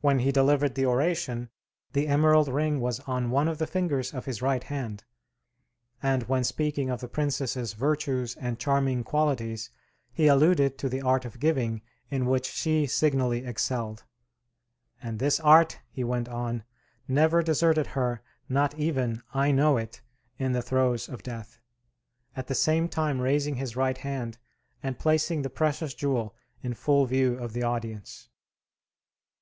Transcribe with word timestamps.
When 0.00 0.20
he 0.20 0.32
delivered 0.32 0.74
the 0.74 0.86
oration, 0.86 1.50
the 1.92 2.08
emerald 2.08 2.48
ring 2.48 2.80
was 2.80 2.98
on 3.00 3.30
one 3.30 3.46
of 3.46 3.58
the 3.58 3.66
fingers 3.66 4.14
of 4.14 4.24
his 4.24 4.40
right 4.40 4.64
hand; 4.64 5.04
and 6.02 6.22
when 6.22 6.44
speaking 6.44 6.88
of 6.88 7.02
the 7.02 7.08
princess's 7.08 7.74
virtues 7.74 8.36
and 8.36 8.58
charming 8.58 9.04
qualities, 9.04 9.68
he 10.14 10.28
alluded 10.28 10.78
to 10.78 10.88
the 10.88 11.02
art 11.02 11.26
of 11.26 11.38
giving, 11.38 11.82
in 12.08 12.24
which 12.24 12.46
she 12.50 12.86
signally 12.86 13.44
excelled. 13.44 14.04
"And 15.02 15.18
this 15.18 15.38
art," 15.40 15.80
he 15.90 16.04
went 16.04 16.30
on, 16.30 16.64
"never 17.06 17.42
deserted 17.42 17.88
her, 17.88 18.22
not 18.48 18.74
even, 18.76 19.20
I 19.34 19.50
know 19.50 19.76
it, 19.76 20.00
in 20.38 20.52
the 20.52 20.62
throes 20.62 21.06
of 21.06 21.22
death," 21.22 21.58
at 22.34 22.46
the 22.46 22.54
same 22.54 22.88
time 22.88 23.20
raising 23.20 23.56
his 23.56 23.76
right 23.76 23.98
hand 23.98 24.38
and 24.82 24.98
placing 24.98 25.42
the 25.42 25.50
precious 25.50 25.92
jewel 25.92 26.34
in 26.62 26.72
full 26.72 27.04
view 27.04 27.34
of 27.36 27.52
the 27.52 27.62
audience. 27.62 28.30